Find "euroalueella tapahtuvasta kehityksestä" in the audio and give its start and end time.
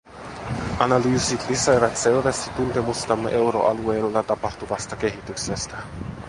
3.31-5.77